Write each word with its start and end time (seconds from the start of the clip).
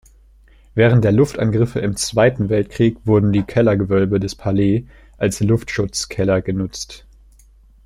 Während 0.73 1.03
der 1.03 1.11
Luftangriffe 1.11 1.79
im 1.79 1.95
Zweiten 1.95 2.49
Weltkrieg 2.49 2.97
wurden 3.05 3.31
die 3.31 3.43
Kellergewölbe 3.43 4.19
des 4.19 4.33
Palais 4.33 4.87
als 5.19 5.41
Luftschutzkeller 5.41 6.41
genutzt. 6.41 7.05